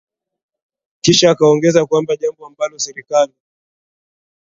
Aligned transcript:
Kisha 1.01 1.31
akaongeza 1.31 1.85
kwamba 1.85 2.15
jambo 2.15 2.45
ambalo 2.47 2.79
serikali 2.79 3.33